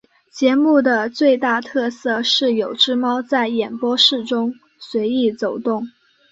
[0.31, 5.87] 节目的最大特色是有只猫在演播室中随意走动。